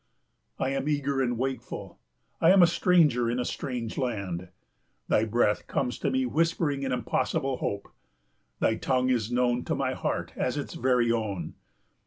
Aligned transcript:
I 0.57 0.69
am 0.69 0.89
eager 0.89 1.21
and 1.21 1.37
wakeful, 1.37 1.99
I 2.41 2.49
am 2.49 2.63
a 2.63 2.65
stranger 2.65 3.29
in 3.29 3.37
a 3.39 3.45
strange 3.45 3.99
land. 3.99 4.47
Thy 5.07 5.25
breath 5.25 5.67
comes 5.67 5.99
to 5.99 6.09
me 6.09 6.25
whispering 6.25 6.83
an 6.83 6.91
impossible 6.91 7.57
hope. 7.57 7.87
Thy 8.59 8.77
tongue 8.77 9.11
is 9.11 9.31
known 9.31 9.63
to 9.65 9.75
my 9.75 9.93
heart 9.93 10.33
as 10.35 10.57
its 10.57 10.73
very 10.73 11.11
own. 11.11 11.53